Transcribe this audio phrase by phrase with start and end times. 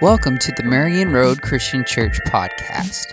[0.00, 3.06] Welcome to the Marion Road Christian Church podcast.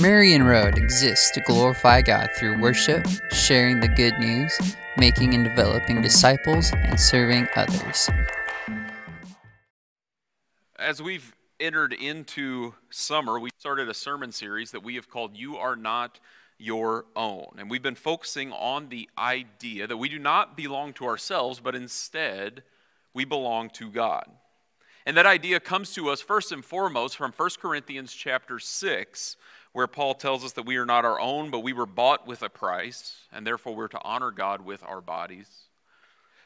[0.00, 4.56] Marion Road exists to glorify God through worship, sharing the good news,
[4.96, 8.08] making and developing disciples, and serving others.
[10.78, 15.56] As we've entered into summer, we started a sermon series that we have called You
[15.56, 16.20] Are Not
[16.58, 17.56] Your Own.
[17.58, 21.74] And we've been focusing on the idea that we do not belong to ourselves, but
[21.74, 22.62] instead
[23.14, 24.28] we belong to God.
[25.06, 29.36] And that idea comes to us first and foremost from 1 Corinthians chapter 6,
[29.72, 32.42] where Paul tells us that we are not our own, but we were bought with
[32.42, 35.64] a price, and therefore we're to honor God with our bodies.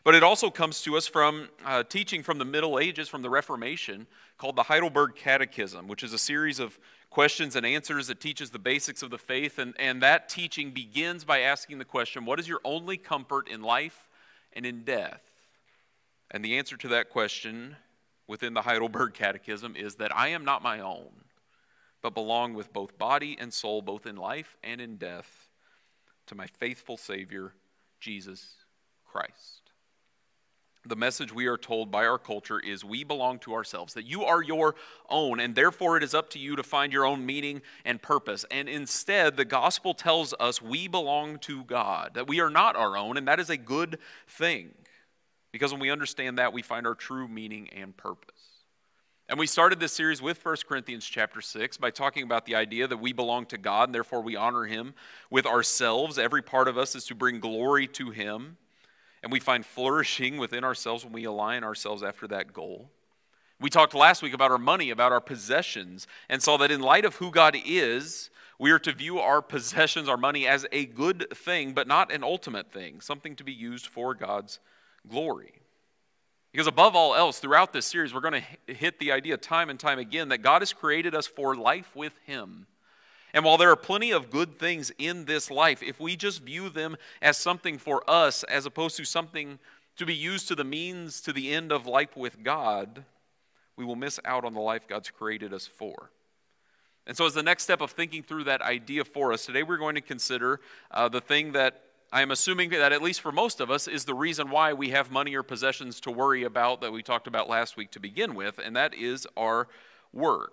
[0.02, 3.30] But it also comes to us from uh, teaching from the Middle Ages, from the
[3.30, 4.06] Reformation,
[4.38, 6.78] called the Heidelberg Catechism, which is a series of
[7.11, 9.59] questions and answers that teaches the basics of the faith.
[9.59, 13.62] And, and that teaching begins by asking the question what is your only comfort in
[13.62, 14.09] life
[14.52, 15.20] and in death?
[16.30, 17.77] And the answer to that question
[18.28, 21.09] within the Heidelberg Catechism is that I am not my own,
[22.02, 25.48] but belong with both body and soul, both in life and in death,
[26.27, 27.55] to my faithful Savior,
[27.98, 28.55] Jesus
[29.05, 29.72] Christ.
[30.86, 34.25] The message we are told by our culture is we belong to ourselves, that you
[34.25, 34.75] are your
[35.10, 38.44] own, and therefore it is up to you to find your own meaning and purpose.
[38.50, 42.97] And instead, the gospel tells us we belong to God, that we are not our
[42.97, 44.70] own, and that is a good thing.
[45.52, 48.34] Because when we understand that, we find our true meaning and purpose.
[49.30, 52.86] And we started this series with 1 Corinthians chapter 6 by talking about the idea
[52.86, 54.94] that we belong to God and therefore we honor Him
[55.30, 56.19] with ourselves.
[56.19, 58.56] Every part of us is to bring glory to Him.
[59.22, 62.88] And we find flourishing within ourselves when we align ourselves after that goal.
[63.60, 67.04] We talked last week about our money, about our possessions, and saw that in light
[67.04, 71.26] of who God is, we are to view our possessions, our money, as a good
[71.34, 74.60] thing, but not an ultimate thing, something to be used for God's
[75.06, 75.52] glory.
[76.52, 79.78] Because above all else, throughout this series, we're going to hit the idea time and
[79.78, 82.66] time again that God has created us for life with Him.
[83.34, 86.70] And while there are plenty of good things in this life, if we just view
[86.70, 89.58] them as something for us as opposed to something
[89.97, 93.04] to be used to the means to the end of life with God,
[93.76, 96.10] we will miss out on the life God's created us for.
[97.06, 99.78] And so, as the next step of thinking through that idea for us, today we're
[99.78, 100.60] going to consider
[100.91, 104.06] uh, the thing that I am assuming that, at least for most of us, is
[104.06, 107.50] the reason why we have money or possessions to worry about that we talked about
[107.50, 109.69] last week to begin with, and that is our
[110.10, 110.52] work.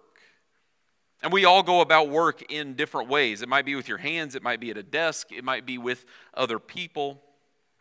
[1.23, 3.41] And we all go about work in different ways.
[3.41, 5.77] It might be with your hands, it might be at a desk, it might be
[5.77, 7.21] with other people.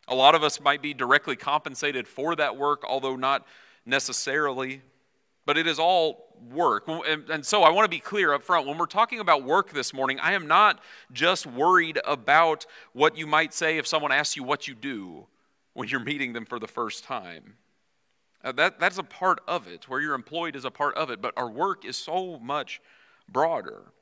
[0.07, 3.45] A lot of us might be directly compensated for that work, although not
[3.85, 4.83] necessarily.
[5.47, 6.89] But it is all work.
[6.89, 8.67] And, so I want to be clear up front.
[8.67, 10.81] When we're talking about work this morning, I am not
[11.13, 15.27] just worried about what you might say if someone asks you what you do
[15.75, 17.57] when you're meeting them for the first time.
[18.43, 21.23] Uh, that, that's a part of it, where you're employed is a part of it,
[21.23, 22.81] but our work is so much
[23.29, 23.93] broader.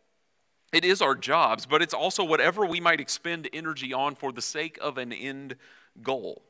[0.72, 4.42] It is our jobs, but it's also whatever we might expend energy on for the
[4.42, 5.56] sake of an end
[6.02, 6.42] goal.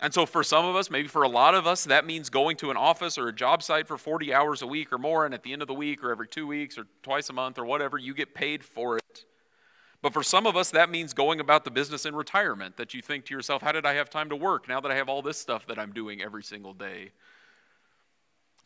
[0.00, 2.56] And so, for some of us, maybe for a lot of us, that means going
[2.58, 5.32] to an office or a job site for 40 hours a week or more, and
[5.32, 7.64] at the end of the week or every two weeks or twice a month or
[7.64, 9.24] whatever, you get paid for it.
[10.02, 13.00] But for some of us, that means going about the business in retirement that you
[13.00, 15.22] think to yourself, how did I have time to work now that I have all
[15.22, 17.12] this stuff that I'm doing every single day?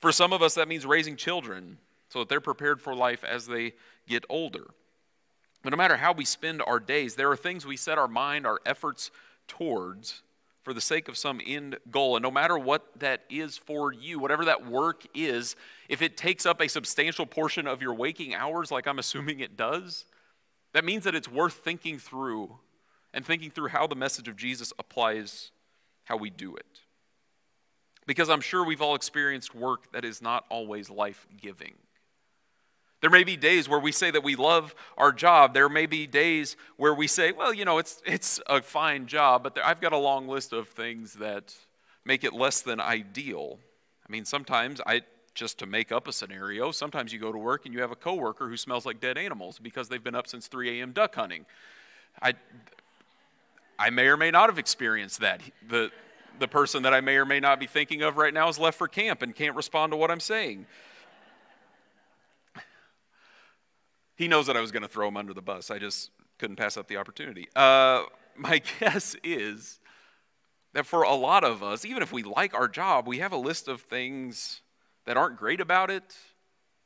[0.01, 1.79] For some of us, that means raising children
[2.09, 3.75] so that they're prepared for life as they
[4.09, 4.65] get older.
[5.63, 8.47] But no matter how we spend our days, there are things we set our mind,
[8.47, 9.11] our efforts
[9.47, 10.23] towards
[10.69, 12.17] for the sake of some end goal.
[12.17, 15.57] And no matter what that is for you, whatever that work is,
[15.89, 19.57] if it takes up a substantial portion of your waking hours, like I'm assuming it
[19.57, 20.05] does,
[20.75, 22.59] that means that it's worth thinking through
[23.15, 25.53] and thinking through how the message of Jesus applies
[26.05, 26.81] how we do it.
[28.07, 31.77] Because I'm sure we've all experienced work that is not always life giving.
[33.01, 35.55] There may be days where we say that we love our job.
[35.55, 39.45] There may be days where we say, well, you know, it's, it's a fine job,
[39.45, 41.55] but there, I've got a long list of things that
[42.05, 43.59] make it less than ideal.
[44.09, 45.03] I mean, sometimes I,
[45.35, 47.97] just to make up a scenario, sometimes you go to work and you have a
[47.97, 50.91] coworker who smells like dead animals because they've been up since 3 a.m.
[50.91, 51.47] duck hunting.
[52.21, 52.35] I,
[53.79, 55.41] I may or may not have experienced that.
[55.69, 55.93] The,
[56.41, 58.77] the person that I may or may not be thinking of right now is left
[58.77, 60.67] for camp and can't respond to what I'm saying.
[64.19, 65.71] He knows that I was going to throw him under the bus.
[65.71, 67.47] I just couldn't pass up the opportunity.
[67.55, 68.03] Uh,
[68.37, 69.79] my guess is
[70.75, 73.37] that for a lot of us, even if we like our job, we have a
[73.37, 74.61] list of things
[75.07, 76.17] that aren't great about it,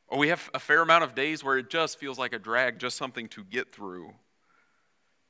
[0.09, 2.79] or we have a fair amount of days where it just feels like a drag,
[2.79, 4.13] just something to get through.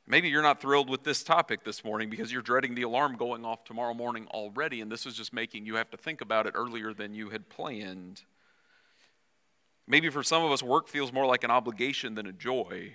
[0.05, 3.45] Maybe you're not thrilled with this topic this morning because you're dreading the alarm going
[3.45, 6.55] off tomorrow morning already, and this is just making you have to think about it
[6.57, 8.23] earlier than you had planned.
[9.93, 12.95] Maybe for some of us, work feels more like an obligation than a joy.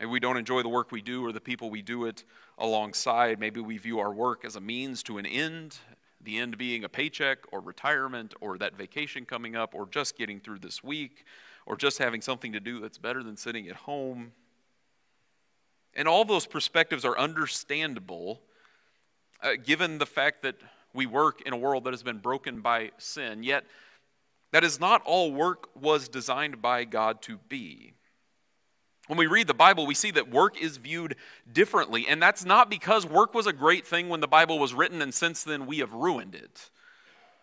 [0.00, 2.24] Maybe we don't enjoy the work we do or the people we do it
[2.58, 3.38] alongside.
[3.38, 5.78] Maybe we view our work as a means to an end,
[6.20, 10.40] the end being a paycheck or retirement or that vacation coming up or just getting
[10.40, 11.24] through this week
[11.66, 14.32] or just having something to do that's better than sitting at home.
[15.94, 18.40] And all those perspectives are understandable
[19.40, 20.56] uh, given the fact that
[20.92, 23.44] we work in a world that has been broken by sin.
[23.44, 23.64] Yet,
[24.56, 27.92] that is not all work was designed by God to be.
[29.06, 31.16] When we read the Bible, we see that work is viewed
[31.52, 35.02] differently, and that's not because work was a great thing when the Bible was written,
[35.02, 36.70] and since then we have ruined it.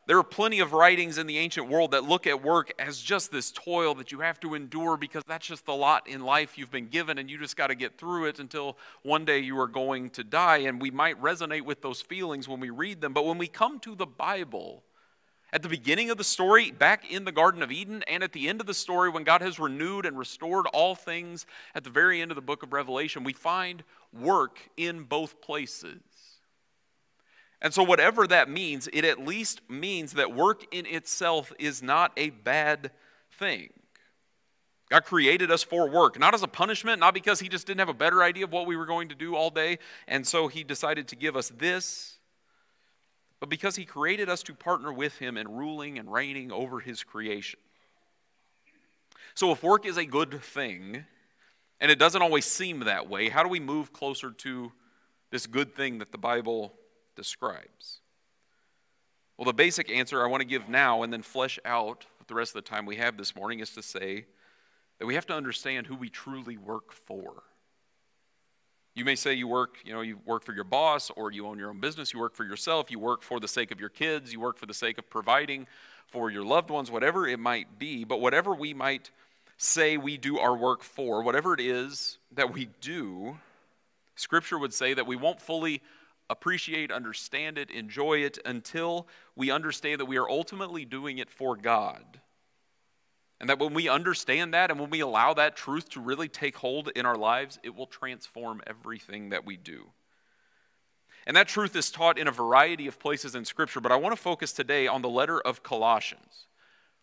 [0.08, 3.32] There are plenty of writings in the ancient world that look at work as just
[3.32, 6.72] this toil that you have to endure because that's just the lot in life you've
[6.72, 9.68] been given, and you just got to get through it until one day you are
[9.68, 10.58] going to die.
[10.58, 13.80] And we might resonate with those feelings when we read them, but when we come
[13.82, 14.84] to the Bible,
[15.54, 18.50] at the beginning of the story, back in the Garden of Eden, and at the
[18.50, 21.46] end of the story, when God has renewed and restored all things,
[21.76, 26.02] at the very end of the book of Revelation, we find work in both places.
[27.62, 32.12] And so, whatever that means, it at least means that work in itself is not
[32.18, 32.90] a bad
[33.38, 33.70] thing.
[34.90, 37.90] God created us for work, not as a punishment, not because He just didn't have
[37.90, 39.78] a better idea of what we were going to do all day,
[40.08, 42.18] and so He decided to give us this
[43.44, 47.04] but because he created us to partner with him in ruling and reigning over his
[47.04, 47.60] creation.
[49.36, 51.04] So, if work is a good thing,
[51.82, 54.72] and it doesn't always seem that way, how do we move closer to
[55.30, 56.72] this good thing that the Bible
[57.18, 58.00] describes?
[59.36, 62.36] Well, the basic answer I want to give now and then flesh out with the
[62.36, 64.24] rest of the time we have this morning is to say
[65.00, 67.44] that we have to understand who we truly work for.
[68.96, 71.58] You may say you work, you know, you work for your boss or you own
[71.58, 74.32] your own business, you work for yourself, you work for the sake of your kids,
[74.32, 75.66] you work for the sake of providing
[76.08, 78.04] for your loved ones, whatever it might be.
[78.04, 79.10] But whatever we might
[79.58, 83.40] say we do our work for, whatever it is that we do,
[84.16, 85.82] Scripture would say that we won't fully
[86.30, 91.56] appreciate, understand it, enjoy it until we understand that we are ultimately doing it for
[91.56, 92.20] God.
[93.44, 96.56] And that when we understand that and when we allow that truth to really take
[96.56, 99.88] hold in our lives, it will transform everything that we do.
[101.28, 104.16] And that truth is taught in a variety of places in Scripture, but I want
[104.16, 106.46] to focus today on the letter of Colossians.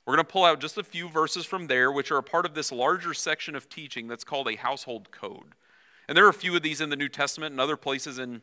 [0.07, 2.47] We're going to pull out just a few verses from there, which are a part
[2.47, 5.55] of this larger section of teaching that's called a household code.
[6.09, 8.41] And there are a few of these in the New Testament and other places in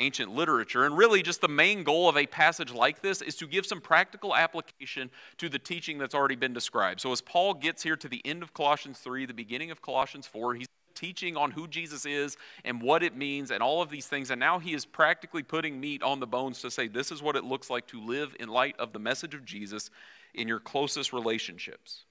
[0.00, 0.84] ancient literature.
[0.84, 3.80] And really, just the main goal of a passage like this is to give some
[3.80, 7.00] practical application to the teaching that's already been described.
[7.00, 10.26] So, as Paul gets here to the end of Colossians 3, the beginning of Colossians
[10.26, 14.06] 4, he's teaching on who Jesus is and what it means and all of these
[14.06, 14.30] things.
[14.30, 17.36] And now he is practically putting meat on the bones to say, this is what
[17.36, 19.90] it looks like to live in light of the message of Jesus
[20.34, 22.04] in your closest relationships.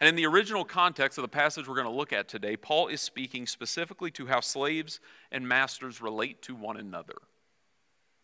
[0.00, 2.88] And in the original context of the passage we're going to look at today, Paul
[2.88, 4.98] is speaking specifically to how slaves
[5.30, 7.16] and masters relate to one another.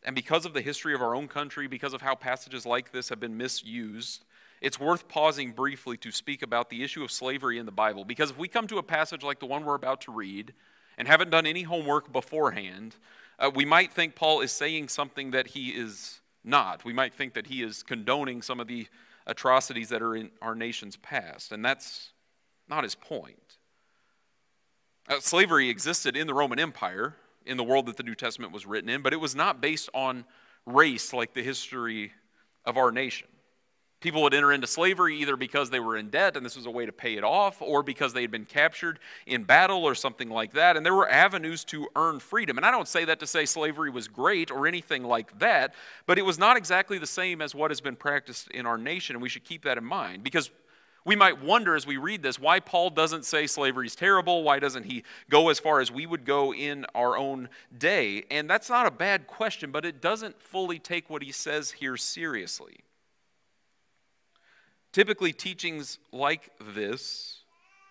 [0.03, 3.11] And because of the history of our own country, because of how passages like this
[3.11, 4.25] have been misused,
[4.63, 8.05] it's worth pausing briefly to speak about the issue of slavery in the Bible.
[8.05, 10.55] Because if we come to a passage like the one we're about to read
[10.97, 12.97] and haven't done any homework beforehand,
[13.39, 16.85] uh, we might think Paul is saying something that he is not.
[16.85, 18.87] We might think that he is condoning some of the
[19.27, 21.53] atrocities that are in our nation's past.
[21.53, 22.11] And that's
[22.69, 23.59] not his point.
[25.09, 27.15] Uh, slavery existed in the Roman Empire,
[27.45, 29.89] in the world that the New Testament was written in, but it was not based
[29.95, 30.25] on
[30.67, 32.13] race like the history
[32.65, 33.29] of our nation.
[34.07, 36.71] People would enter into slavery either because they were in debt and this was a
[36.71, 40.31] way to pay it off, or because they had been captured in battle or something
[40.31, 40.77] like that.
[40.77, 42.57] And there were avenues to earn freedom.
[42.57, 45.75] And I don't say that to say slavery was great or anything like that,
[46.07, 49.17] but it was not exactly the same as what has been practiced in our nation.
[49.17, 50.53] And we should keep that in mind because
[51.05, 54.45] we might wonder as we read this why Paul doesn't say slavery is terrible.
[54.45, 58.23] Why doesn't he go as far as we would go in our own day?
[58.31, 61.97] And that's not a bad question, but it doesn't fully take what he says here
[61.97, 62.85] seriously.
[64.97, 67.41] Typically, teachings like this,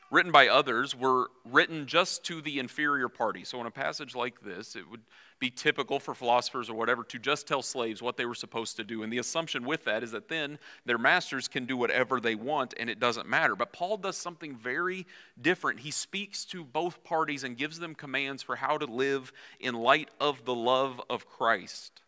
[0.09, 3.43] written by others, were written just to the inferior party.
[3.43, 5.01] So, in a passage like this, it would
[5.37, 8.83] be typical for philosophers or whatever to just tell slaves what they were supposed to
[8.83, 9.03] do.
[9.03, 10.57] And the assumption with that is that then
[10.87, 13.55] their masters can do whatever they want and it doesn't matter.
[13.55, 15.05] But Paul does something very
[15.39, 15.81] different.
[15.81, 20.09] He speaks to both parties and gives them commands for how to live in light
[20.19, 22.01] of the love of Christ.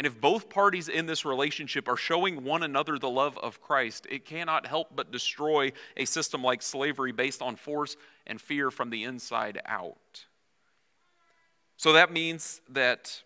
[0.00, 4.06] And if both parties in this relationship are showing one another the love of Christ,
[4.08, 8.88] it cannot help but destroy a system like slavery based on force and fear from
[8.88, 10.24] the inside out.
[11.76, 13.22] So that means that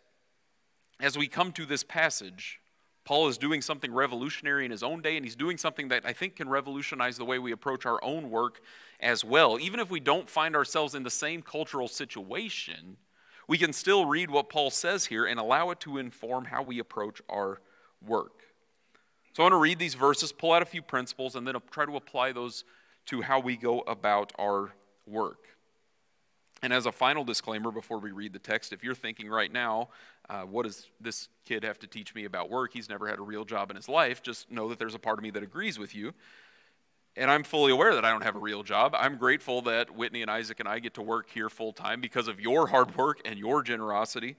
[0.99, 2.59] as we come to this passage,
[3.05, 6.13] Paul is doing something revolutionary in his own day, and he's doing something that I
[6.13, 8.61] think can revolutionize the way we approach our own work
[8.99, 9.61] as well.
[9.61, 12.97] Even if we don't find ourselves in the same cultural situation,
[13.49, 16.79] we can still read what Paul says here and allow it to inform how we
[16.79, 17.61] approach our
[18.07, 18.43] work.
[19.35, 21.85] So I want to read these verses, pull out a few principles, and then try
[21.87, 22.65] to apply those
[23.07, 24.73] to how we go about our
[25.07, 25.49] work.
[26.63, 29.89] And as a final disclaimer before we read the text, if you're thinking right now,
[30.31, 32.73] uh, what does this kid have to teach me about work?
[32.73, 34.23] He's never had a real job in his life.
[34.23, 36.15] Just know that there's a part of me that agrees with you.
[37.17, 38.95] And I'm fully aware that I don't have a real job.
[38.99, 42.27] I'm grateful that Whitney and Isaac and I get to work here full time because
[42.27, 44.37] of your hard work and your generosity.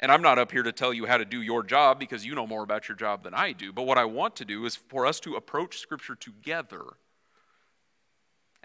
[0.00, 2.34] And I'm not up here to tell you how to do your job because you
[2.34, 3.72] know more about your job than I do.
[3.72, 6.82] But what I want to do is for us to approach Scripture together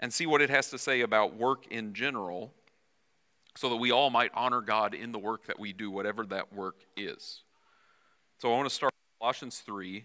[0.00, 2.52] and see what it has to say about work in general
[3.56, 6.52] so that we all might honor God in the work that we do, whatever that
[6.52, 7.42] work is.
[8.38, 10.04] So I want to start Colossians 3,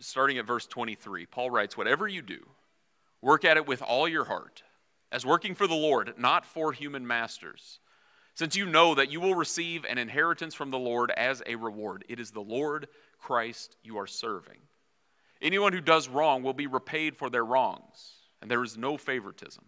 [0.00, 1.26] starting at verse 23.
[1.26, 2.46] Paul writes, Whatever you do,
[3.20, 4.62] work at it with all your heart,
[5.10, 7.80] as working for the Lord, not for human masters,
[8.34, 12.04] since you know that you will receive an inheritance from the Lord as a reward.
[12.08, 14.58] It is the Lord Christ you are serving.
[15.40, 19.64] Anyone who does wrong will be repaid for their wrongs, and there is no favoritism.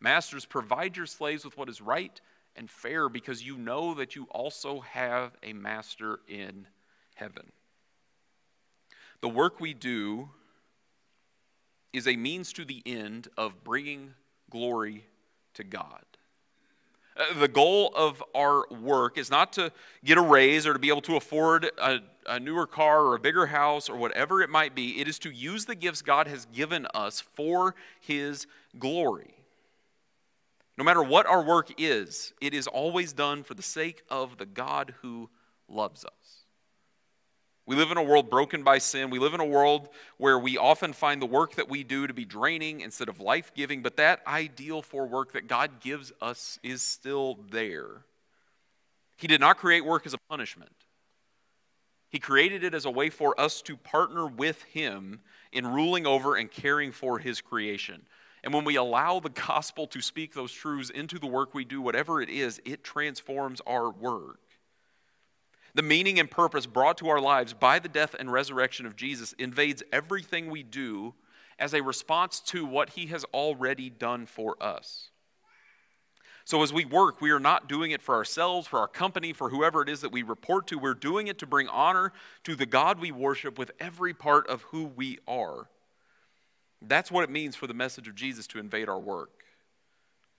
[0.00, 2.20] Masters, provide your slaves with what is right
[2.54, 6.66] and fair because you know that you also have a master in
[7.14, 7.52] heaven.
[9.20, 10.30] The work we do
[11.92, 14.14] is a means to the end of bringing
[14.50, 15.06] glory
[15.54, 16.04] to God.
[17.16, 19.72] Uh, the goal of our work is not to
[20.04, 23.18] get a raise or to be able to afford a, a, newer car or a
[23.18, 25.00] bigger house or whatever it might be.
[25.00, 28.46] It is to use the gifts God has given us for His
[28.78, 29.34] glory.
[30.76, 34.44] No matter what our work is, it is always done for the sake of the
[34.44, 35.30] God who
[35.68, 36.25] loves us.
[37.66, 39.10] We live in a world broken by sin.
[39.10, 42.14] We live in a world where we often find the work that we do to
[42.14, 46.60] be draining instead of life giving, but that ideal for work that God gives us
[46.62, 48.04] is still there.
[49.16, 50.70] He did not create work as a punishment,
[52.08, 55.20] He created it as a way for us to partner with Him
[55.50, 58.02] in ruling over and caring for His creation.
[58.44, 61.80] And when we allow the gospel to speak those truths into the work we do,
[61.80, 64.38] whatever it is, it transforms our work.
[65.76, 69.34] The meaning and purpose brought to our lives by the death and resurrection of Jesus
[69.34, 71.12] invades everything we do
[71.58, 75.10] as a response to what he has already done for us.
[76.46, 79.50] So, as we work, we are not doing it for ourselves, for our company, for
[79.50, 80.78] whoever it is that we report to.
[80.78, 82.14] We're doing it to bring honor
[82.44, 85.68] to the God we worship with every part of who we are.
[86.80, 89.44] That's what it means for the message of Jesus to invade our work.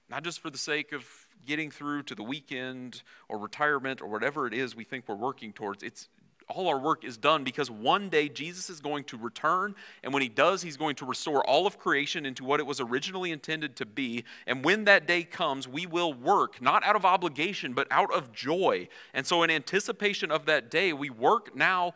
[0.10, 4.48] Not just for the sake of getting through to the weekend or retirement or whatever
[4.48, 5.84] it is we think we're working towards.
[5.84, 6.10] It's
[6.50, 10.22] all our work is done because one day Jesus is going to return, and when
[10.22, 13.76] he does, he's going to restore all of creation into what it was originally intended
[13.78, 14.24] to be.
[14.46, 18.32] And when that day comes, we will work, not out of obligation, but out of
[18.32, 18.88] joy.
[19.14, 21.94] And so, in anticipation of that day, we work now,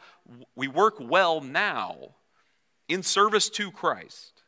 [0.56, 2.16] we work well now
[2.90, 4.41] in service to Christ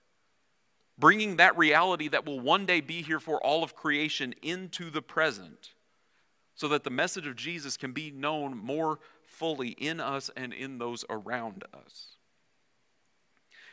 [1.03, 5.01] bringing that reality that will one day be here for all of creation into the
[5.01, 5.73] present
[6.55, 10.77] so that the message of Jesus can be known more fully in us and in
[10.77, 12.15] those around us.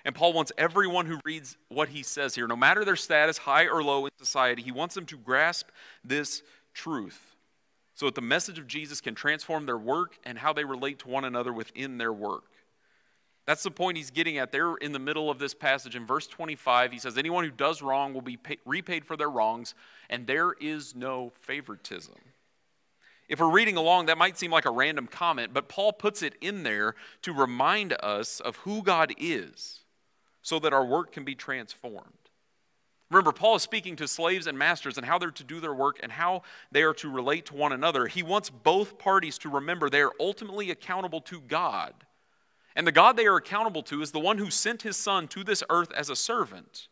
[0.04, 3.68] And Paul wants everyone who reads what he says here, no matter their status, high
[3.68, 5.68] or low in society, he wants them to grasp
[6.04, 6.42] this
[6.74, 7.36] truth
[7.94, 11.08] so that the message of Jesus can transform their work and how they relate to
[11.08, 12.42] one another within their work.
[13.50, 15.96] That's the point he's getting at there in the middle of this passage.
[15.96, 19.28] In verse 25, he says, Anyone who does wrong will be pay- repaid for their
[19.28, 19.74] wrongs,
[20.08, 22.14] and there is no favoritism.
[23.28, 26.34] If we're reading along, that might seem like a random comment, but Paul puts it
[26.40, 29.80] in there to remind us of who God is
[30.42, 32.30] so that our work can be transformed.
[33.10, 35.98] Remember, Paul is speaking to slaves and masters and how they're to do their work
[36.04, 38.06] and how they are to relate to one another.
[38.06, 41.94] He wants both parties to remember they are ultimately accountable to God
[42.76, 45.42] and the God they are accountable to is the one who sent his son to
[45.44, 46.88] this earth as a servant.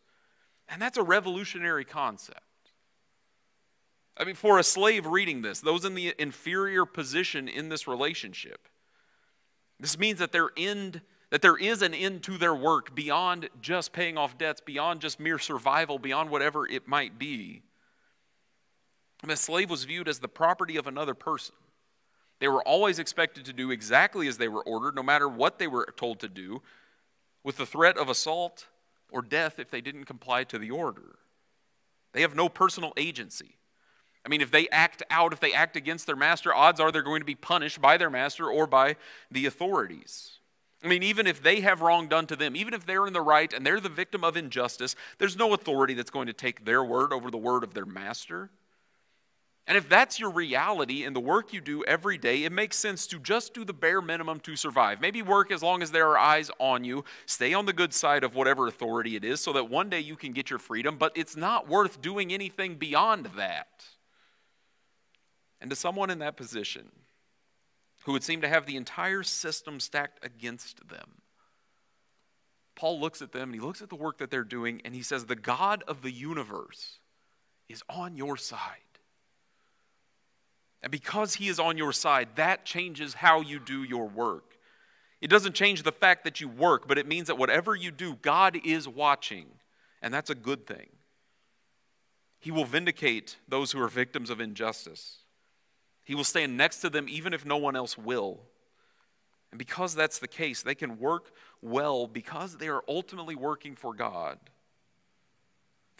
[0.67, 2.41] And that's a revolutionary concept.
[4.17, 8.67] I mean, for a slave reading this, those in the inferior position in this relationship,
[9.79, 13.93] this means that their end that there is an end to their work beyond just
[13.93, 17.61] paying off debts, beyond just mere survival, beyond whatever it might be.
[19.21, 21.55] And a slave was viewed as the property of another person.
[22.39, 25.67] They were always expected to do exactly as they were ordered, no matter what they
[25.67, 26.61] were told to do,
[27.43, 28.67] with the threat of assault
[29.11, 31.19] or death if they didn't comply to the order.
[32.13, 33.57] They have no personal agency.
[34.25, 37.01] I mean, if they act out, if they act against their master, odds are they're
[37.01, 38.95] going to be punished by their master or by
[39.31, 40.39] the authorities.
[40.83, 43.21] I mean, even if they have wrong done to them, even if they're in the
[43.21, 46.83] right and they're the victim of injustice, there's no authority that's going to take their
[46.83, 48.49] word over the word of their master.
[49.69, 53.05] And if that's your reality in the work you do every day, it makes sense
[53.05, 54.99] to just do the bare minimum to survive.
[54.99, 58.23] Maybe work as long as there are eyes on you, stay on the good side
[58.23, 61.11] of whatever authority it is so that one day you can get your freedom, but
[61.15, 63.85] it's not worth doing anything beyond that.
[65.61, 66.89] And to someone in that position
[68.05, 71.21] who would seem to have the entire system stacked against them,
[72.75, 75.03] Paul looks at them and he looks at the work that they're doing and he
[75.03, 76.97] says, The God of the universe
[77.67, 78.88] is on your side.
[80.81, 84.57] And because He is on your side, that changes how you do your work.
[85.21, 88.15] It doesn't change the fact that you work, but it means that whatever you do,
[88.15, 89.47] God is watching,
[90.01, 90.87] and that's a good thing.
[92.39, 95.17] He will vindicate those who are victims of injustice.
[96.05, 98.39] He will stand next to them even if no one else will.
[99.51, 101.31] And because that's the case, they can work
[101.61, 104.39] well because they are ultimately working for God.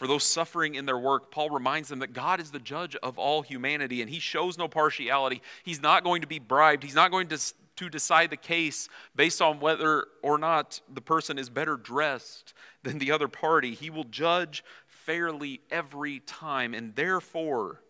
[0.00, 3.18] For those suffering in their work, Paul reminds them that God is the judge of
[3.18, 5.42] all humanity and he shows no partiality.
[5.62, 7.38] He's not going to be bribed, he's not going to,
[7.76, 12.96] to decide the case based on whether or not the person is better dressed than
[12.96, 13.74] the other party.
[13.74, 17.82] He will judge fairly every time, and therefore,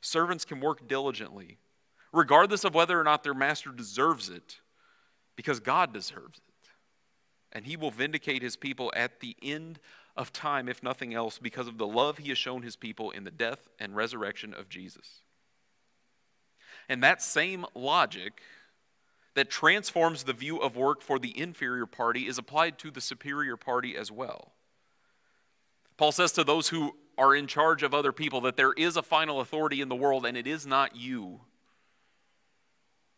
[0.00, 1.58] servants can work diligently,
[2.14, 4.60] regardless of whether or not their master deserves it,
[5.36, 6.70] because God deserves it.
[7.54, 9.78] And he will vindicate his people at the end
[10.16, 13.24] of time, if nothing else, because of the love he has shown his people in
[13.24, 15.22] the death and resurrection of Jesus.
[16.88, 18.42] And that same logic
[19.34, 23.56] that transforms the view of work for the inferior party is applied to the superior
[23.56, 24.52] party as well.
[25.96, 29.02] Paul says to those who are in charge of other people that there is a
[29.02, 31.40] final authority in the world and it is not you.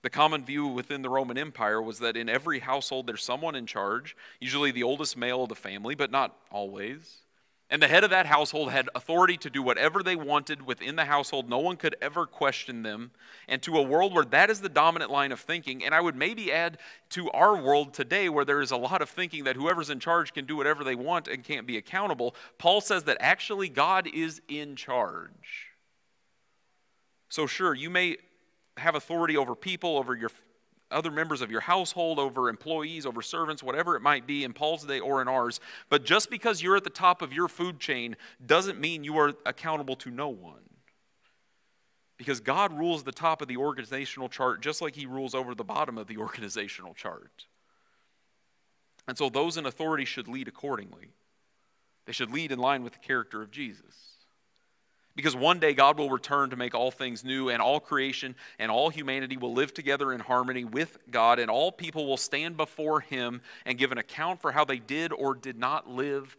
[0.05, 3.65] The common view within the Roman Empire was that in every household there's someone in
[3.65, 7.23] charge, usually the oldest male of the family, but not always.
[7.71, 11.07] And the head of that household had authority to do whatever they wanted within the
[11.07, 11.49] household.
[11.49, 13.12] No one could ever question them.
[13.49, 16.17] And to a world where that is the dominant line of thinking, and I would
[16.17, 16.77] maybe add
[17.09, 20.35] to our world today where there is a lot of thinking that whoever's in charge
[20.35, 24.43] can do whatever they want and can't be accountable, Paul says that actually God is
[24.49, 25.71] in charge.
[27.31, 28.19] So, sure, you may
[28.77, 30.31] have authority over people, over your
[30.91, 34.85] other members of your household, over employees, over servants, whatever it might be in Paul's
[34.85, 35.61] day or in ours.
[35.89, 39.35] But just because you're at the top of your food chain doesn't mean you are
[39.45, 40.61] accountable to no one.
[42.17, 45.65] Because God rules the top of the organizational chart just like He rules over the
[45.65, 47.47] bottom of the organizational chart.
[49.07, 51.11] And so those in authority should lead accordingly.
[52.07, 54.13] They should lead in line with the character of Jesus.
[55.16, 58.70] Because one day God will return to make all things new, and all creation and
[58.70, 63.00] all humanity will live together in harmony with God, and all people will stand before
[63.00, 66.37] Him and give an account for how they did or did not live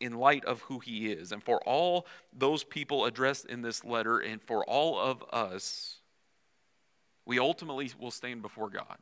[0.00, 1.30] in light of who He is.
[1.30, 5.98] And for all those people addressed in this letter, and for all of us,
[7.24, 8.98] we ultimately will stand before God.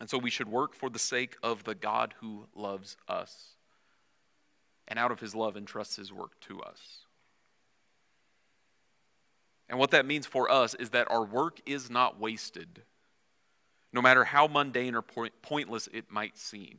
[0.00, 3.50] And so we should work for the sake of the God who loves us,
[4.88, 7.06] and out of His love entrusts His work to us.
[9.68, 12.82] And what that means for us is that our work is not wasted,
[13.92, 16.78] no matter how mundane or point, pointless it might seem.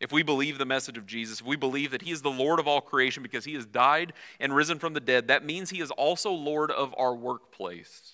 [0.00, 2.60] If we believe the message of Jesus, if we believe that He is the Lord
[2.60, 5.80] of all creation because He has died and risen from the dead, that means He
[5.80, 8.12] is also Lord of our workplace.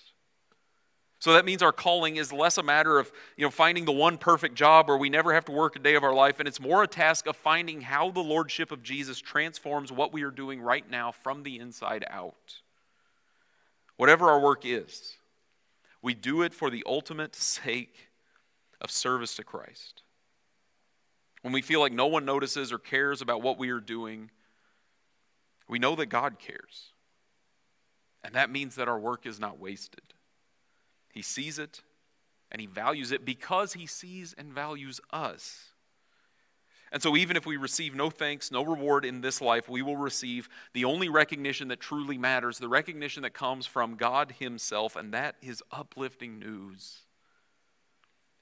[1.19, 4.17] So that means our calling is less a matter of you know, finding the one
[4.17, 6.59] perfect job where we never have to work a day of our life, and it's
[6.59, 10.61] more a task of finding how the Lordship of Jesus transforms what we are doing
[10.61, 12.61] right now from the inside out
[13.97, 15.17] whatever our work is,
[16.01, 18.09] we do it for the ultimate sake
[18.81, 20.03] of service to Christ.
[21.41, 24.31] When we feel like no one notices or cares about what we are doing,
[25.67, 26.91] we know that God cares.
[28.23, 30.01] And that means that our work is not wasted.
[31.13, 31.81] He sees it
[32.51, 35.71] and He values it because He sees and values us.
[36.95, 39.97] And so, even if we receive no thanks, no reward in this life, we will
[39.97, 45.13] receive the only recognition that truly matters the recognition that comes from God Himself, and
[45.13, 46.99] that is uplifting news.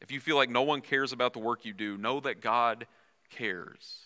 [0.01, 2.85] If you feel like no one cares about the work you do, know that God
[3.31, 4.01] cares.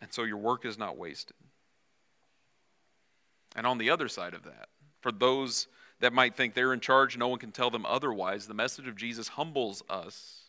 [0.00, 1.36] And so, your work is not wasted.
[3.54, 4.66] And on the other side of that,
[5.00, 5.68] for those
[6.00, 8.96] that might think they're in charge, no one can tell them otherwise, the message of
[8.96, 10.45] Jesus humbles us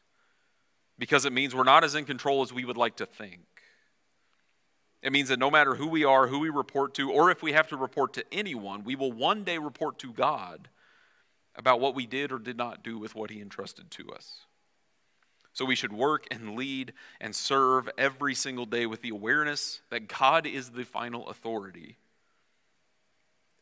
[0.97, 3.41] because it means we're not as in control as we would like to think.
[5.01, 7.53] It means that no matter who we are, who we report to, or if we
[7.53, 10.69] have to report to anyone, we will one day report to God
[11.55, 14.45] about what we did or did not do with what He entrusted to us.
[15.53, 20.07] So we should work and lead and serve every single day with the awareness that
[20.07, 21.97] God is the final authority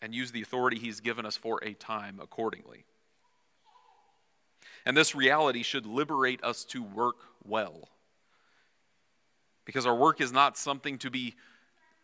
[0.02, 2.86] and use the authority He's given us for a time accordingly.
[4.86, 7.90] And this reality should liberate us to work well.
[9.66, 11.36] Because our work is not something to be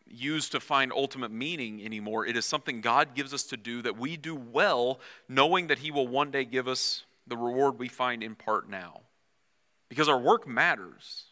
[0.07, 2.25] used to find ultimate meaning anymore.
[2.25, 5.91] It is something God gives us to do that we do well, knowing that He
[5.91, 9.01] will one day give us the reward we find in part now
[9.91, 11.25] because our work matters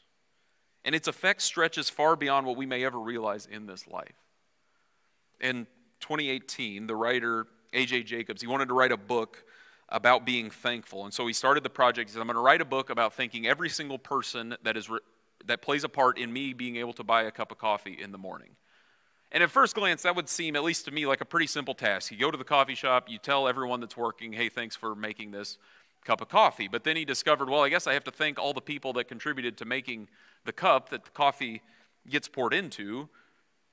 [0.84, 4.18] and its effect stretches far beyond what we may ever realize in this life.
[5.40, 5.66] In
[6.02, 8.04] 2018, the writer A.J.
[8.04, 9.46] Jacobs, he wanted to write a book
[9.92, 11.06] about being thankful.
[11.06, 12.10] And so he started the project.
[12.10, 14.90] He said, I'm going to write a book about thanking every single person that, is
[14.90, 15.00] re-
[15.46, 18.12] that plays a part in me being able to buy a cup of coffee in
[18.12, 18.50] the morning.
[19.32, 21.74] And at first glance, that would seem, at least to me, like a pretty simple
[21.74, 22.12] task.
[22.12, 25.32] You go to the coffee shop, you tell everyone that's working, hey, thanks for making
[25.32, 25.58] this
[26.04, 26.68] cup of coffee.
[26.68, 29.08] But then he discovered, well, I guess I have to thank all the people that
[29.08, 30.08] contributed to making
[30.46, 31.62] the cup that the coffee
[32.08, 33.10] gets poured into.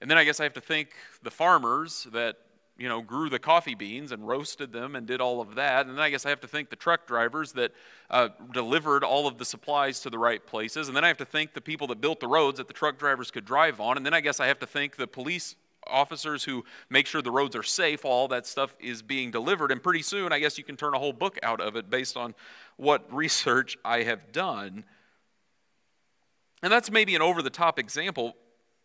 [0.01, 0.91] And then I guess I have to thank
[1.23, 2.37] the farmers that,
[2.79, 5.87] you know, grew the coffee beans and roasted them and did all of that.
[5.87, 7.73] And then I guess I have to thank the truck drivers that
[8.11, 10.89] uh, delivered all of the supplies to the right places.
[10.89, 12.99] And then I have to thank the people that built the roads that the truck
[12.99, 13.97] drivers could drive on.
[13.97, 17.31] And then I guess I have to thank the police officers who make sure the
[17.31, 19.73] roads are safe, all that stuff is being delivered.
[19.73, 22.17] And pretty soon, I guess you can turn a whole book out of it based
[22.17, 22.35] on
[22.77, 24.85] what research I have done.
[26.63, 28.37] And that's maybe an over the top example,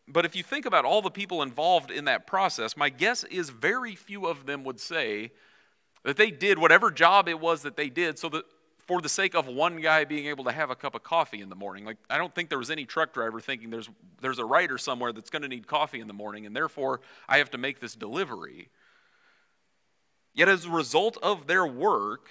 [0.07, 3.49] but if you think about all the people involved in that process, my guess is
[3.49, 5.31] very few of them would say
[6.03, 8.43] that they did whatever job it was that they did so that
[8.87, 11.49] for the sake of one guy being able to have a cup of coffee in
[11.49, 11.85] the morning.
[11.85, 13.89] Like I don't think there was any truck driver thinking there's
[14.21, 17.37] there's a writer somewhere that's going to need coffee in the morning and therefore I
[17.37, 18.69] have to make this delivery.
[20.33, 22.29] Yet as a result of their work,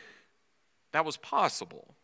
[0.93, 1.95] that was possible.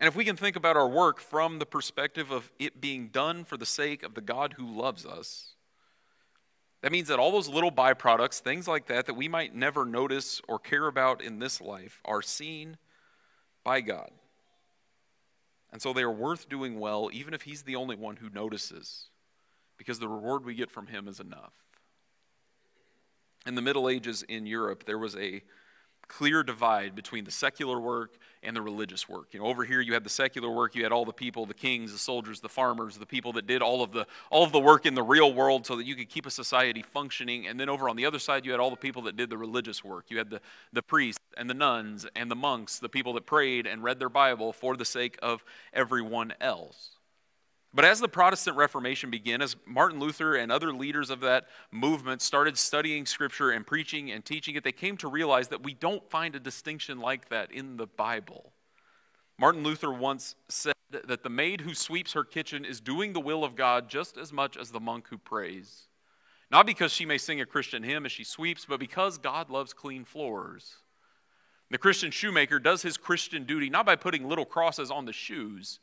[0.00, 3.44] And if we can think about our work from the perspective of it being done
[3.44, 5.54] for the sake of the God who loves us,
[6.80, 10.40] that means that all those little byproducts, things like that, that we might never notice
[10.48, 12.78] or care about in this life, are seen
[13.62, 14.10] by God.
[15.70, 19.08] And so they are worth doing well, even if He's the only one who notices,
[19.76, 21.52] because the reward we get from Him is enough.
[23.46, 25.42] In the Middle Ages in Europe, there was a
[26.10, 29.28] clear divide between the secular work and the religious work.
[29.32, 31.54] You know, over here you had the secular work, you had all the people, the
[31.54, 34.58] kings, the soldiers, the farmers, the people that did all of the all of the
[34.58, 37.46] work in the real world so that you could keep a society functioning.
[37.46, 39.38] And then over on the other side you had all the people that did the
[39.38, 40.06] religious work.
[40.08, 40.40] You had the,
[40.72, 44.08] the priests and the nuns and the monks, the people that prayed and read their
[44.08, 46.96] Bible for the sake of everyone else.
[47.72, 52.20] But as the Protestant Reformation began, as Martin Luther and other leaders of that movement
[52.20, 56.08] started studying Scripture and preaching and teaching it, they came to realize that we don't
[56.10, 58.52] find a distinction like that in the Bible.
[59.38, 63.44] Martin Luther once said that the maid who sweeps her kitchen is doing the will
[63.44, 65.86] of God just as much as the monk who prays.
[66.50, 69.72] Not because she may sing a Christian hymn as she sweeps, but because God loves
[69.72, 70.78] clean floors.
[71.70, 75.78] The Christian shoemaker does his Christian duty not by putting little crosses on the shoes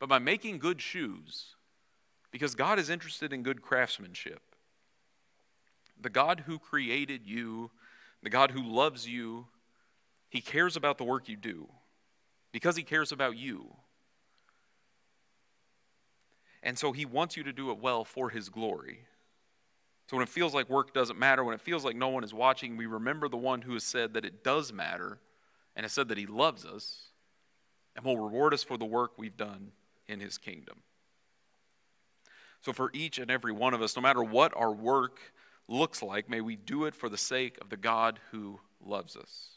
[0.00, 1.54] but by making good shoes,
[2.32, 4.40] because God is interested in good craftsmanship.
[6.00, 7.70] The God who created you,
[8.22, 9.46] the God who loves you,
[10.30, 11.68] He cares about the work you do
[12.50, 13.66] because He cares about you.
[16.62, 19.00] And so He wants you to do it well for His glory.
[20.08, 22.32] So when it feels like work doesn't matter, when it feels like no one is
[22.32, 25.18] watching, we remember the one who has said that it does matter
[25.76, 27.08] and has said that He loves us
[27.94, 29.72] and will reward us for the work we've done
[30.10, 30.82] in his kingdom.
[32.62, 35.18] So, for each and every one of us, no matter what our work
[35.68, 39.50] looks like, may we do it for the sake of the God who loves us.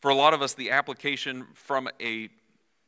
[0.00, 2.28] For a lot of us, the application from a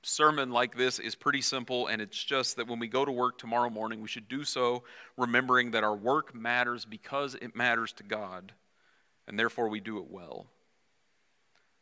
[0.03, 3.39] sermon like this is pretty simple, and it's just that when we go to work
[3.39, 4.85] tomorrow morning, we should do so
[5.17, 8.53] remembering that our work matters because it matters to God,
[9.27, 10.47] and therefore we do it well.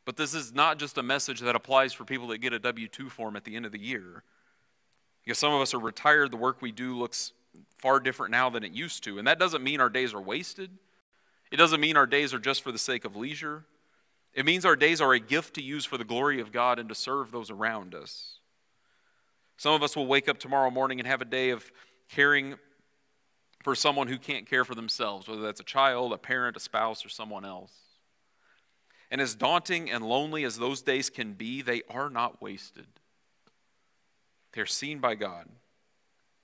[0.05, 2.89] But this is not just a message that applies for people that get a W
[2.89, 4.25] 2 form at the end of the year.
[5.25, 7.33] Because some of us are retired, the work we do looks
[7.77, 9.19] far different now than it used to.
[9.19, 10.71] And that doesn't mean our days are wasted.
[11.51, 13.65] It doesn't mean our days are just for the sake of leisure.
[14.35, 16.89] It means our days are a gift to use for the glory of God and
[16.89, 18.39] to serve those around us.
[19.59, 21.71] Some of us will wake up tomorrow morning and have a day of
[22.09, 22.55] caring
[23.63, 27.05] for someone who can't care for themselves, whether that's a child, a parent, a spouse,
[27.05, 27.73] or someone else.
[29.11, 32.87] And as daunting and lonely as those days can be, they are not wasted.
[34.53, 35.49] They're seen by God,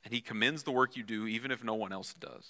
[0.04, 2.48] and He commends the work you do, even if no one else does.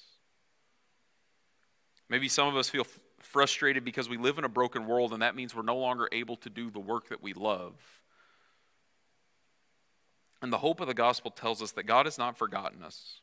[2.09, 2.87] Maybe some of us feel
[3.19, 6.37] frustrated because we live in a broken world, and that means we're no longer able
[6.37, 7.75] to do the work that we love.
[10.41, 13.21] And the hope of the gospel tells us that God has not forgotten us.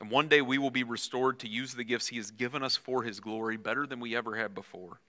[0.00, 2.76] And one day we will be restored to use the gifts He has given us
[2.76, 5.00] for His glory better than we ever had before.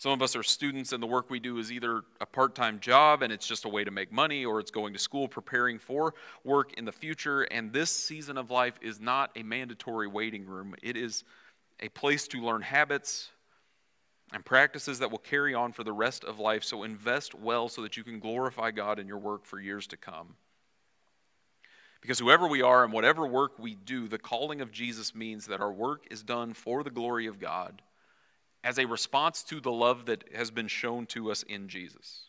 [0.00, 2.80] Some of us are students, and the work we do is either a part time
[2.80, 5.78] job and it's just a way to make money, or it's going to school preparing
[5.78, 7.42] for work in the future.
[7.42, 11.24] And this season of life is not a mandatory waiting room, it is
[11.80, 13.28] a place to learn habits
[14.32, 16.64] and practices that will carry on for the rest of life.
[16.64, 19.98] So invest well so that you can glorify God in your work for years to
[19.98, 20.36] come.
[22.00, 25.60] Because whoever we are and whatever work we do, the calling of Jesus means that
[25.60, 27.82] our work is done for the glory of God
[28.62, 32.24] as a response to the love that has been shown to us in Jesus.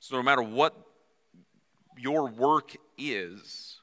[0.00, 0.74] So, no matter what
[1.96, 3.80] your work is,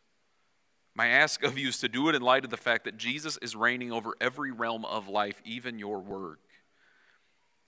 [0.95, 3.37] my ask of you is to do it in light of the fact that Jesus
[3.41, 6.39] is reigning over every realm of life, even your work.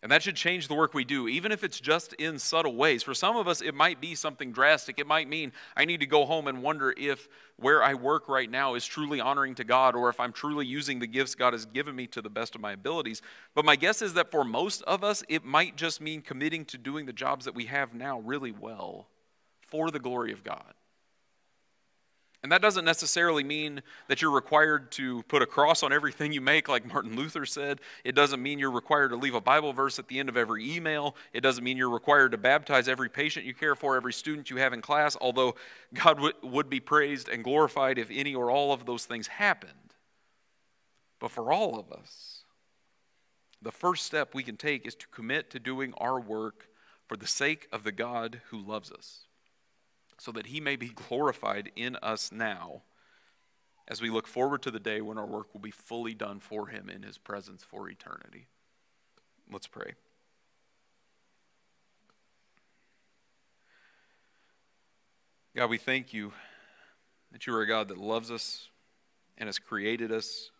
[0.03, 3.01] And that should change the work we do, even if it's just in subtle ways.
[3.01, 4.99] For some of us, it might be something drastic.
[4.99, 8.49] It might mean I need to go home and wonder if where I work right
[8.49, 11.65] now is truly honoring to God or if I'm truly using the gifts God has
[11.65, 13.23] given me to the best of my abilities.
[13.55, 16.77] But my guess is that for most of us, it might just mean committing to
[16.77, 19.07] doing the jobs that we have now really well
[19.62, 20.75] for the glory of God.
[22.47, 26.39] And that doesn't necessarily mean that you're required to put a cross on everything you
[26.39, 27.81] make, like Martin Luther said.
[28.05, 30.73] It doesn't mean you're required to leave a Bible verse at the end of every
[30.73, 31.17] email.
[31.33, 34.55] It doesn't mean you're required to baptize every patient you care for, every student you
[34.55, 35.55] have in class, although
[35.93, 39.73] God w- would be praised and glorified if any or all of those things happened.
[41.19, 42.45] But for all of us,
[43.62, 46.69] the first step we can take is to commit to doing our work
[47.10, 49.26] for the sake of the God who loves us
[50.17, 52.82] so that he may be glorified in us now
[53.88, 56.67] as we look forward to the day when our work will be fully done for
[56.67, 58.47] him in his presence for eternity.
[59.51, 59.93] Let's pray.
[65.56, 66.34] God, we thank you
[67.32, 68.67] that you are a God that loves us
[69.38, 70.51] and has created us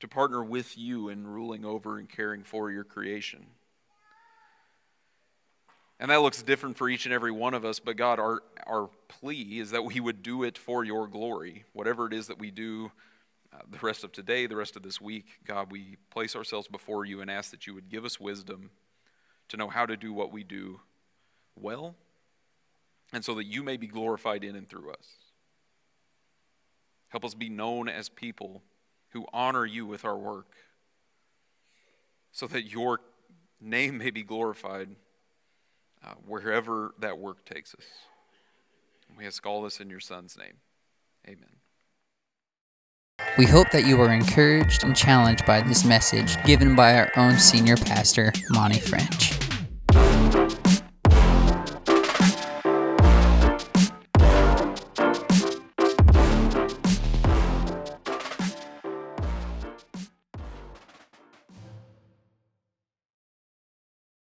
[0.00, 3.46] to partner with you in ruling over and caring for your creation.
[6.00, 8.88] And that looks different for each and every one of us, but God, our, our
[9.08, 11.66] plea is that we would do it for your glory.
[11.74, 12.90] Whatever it is that we do
[13.52, 17.04] uh, the rest of today, the rest of this week, God, we place ourselves before
[17.04, 18.70] you and ask that you would give us wisdom
[19.50, 20.80] to know how to do what we do
[21.54, 21.94] well,
[23.12, 25.06] and so that you may be glorified in and through us.
[27.08, 28.62] Help us be known as people
[29.10, 30.54] who honor you with our work,
[32.32, 33.00] so that your
[33.60, 34.88] name may be glorified
[36.04, 37.84] uh, wherever that work takes us.
[39.18, 40.54] We ask all this in your Son's name.
[41.26, 41.56] Amen.
[43.36, 47.38] We hope that you were encouraged and challenged by this message given by our own
[47.38, 49.39] senior pastor, Monte French.